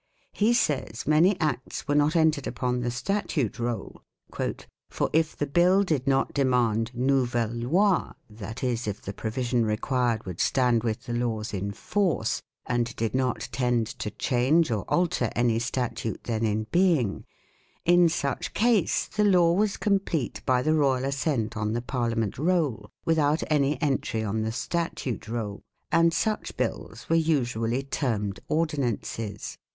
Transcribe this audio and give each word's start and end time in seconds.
He 0.33 0.53
says 0.55 1.05
many 1.05 1.39
acts 1.39 1.87
were 1.87 1.93
not 1.93 2.15
entered 2.15 2.47
upon 2.47 2.79
the 2.79 2.89
Statute 2.89 3.59
Roll," 3.59 4.01
For 4.89 5.11
if 5.13 5.35
the 5.37 5.45
Bill 5.45 5.83
did 5.83 6.07
not 6.07 6.33
demand' 6.33 6.89
Novel 6.95 7.49
Ley/ 7.49 8.11
that 8.27 8.63
is, 8.63 8.87
if 8.87 8.99
the 8.99 9.13
Provision 9.13 9.63
required 9.63 10.25
would 10.25 10.39
stand 10.39 10.81
with 10.83 11.03
the 11.05 11.13
Laws 11.13 11.53
in 11.53 11.71
Force, 11.71 12.41
and 12.65 12.95
did 12.95 13.13
not 13.13 13.47
tend 13.51 13.85
to 13.99 14.09
change 14.09 14.71
or 14.71 14.85
alter 14.87 15.29
any 15.35 15.59
Statute 15.59 16.23
then 16.23 16.43
in 16.45 16.65
being, 16.71 17.23
in 17.85 18.09
such 18.09 18.55
Case 18.55 19.05
the 19.05 19.23
Law 19.23 19.53
was 19.53 19.77
compleat 19.77 20.41
by 20.47 20.63
the 20.63 20.73
Royal 20.73 21.05
Assent 21.05 21.55
on 21.55 21.73
the 21.73 21.81
Parliament 21.83 22.39
Roll, 22.39 22.89
without 23.05 23.43
any 23.51 23.79
Entry 23.83 24.23
on 24.23 24.41
the 24.41 24.51
Statute 24.51 25.27
Roll: 25.27 25.61
and 25.91 26.11
Such 26.11 26.57
Bills 26.57 27.07
were 27.07 27.15
usually 27.15 27.83
termed 27.83 28.39
Ordinances." 28.47 29.59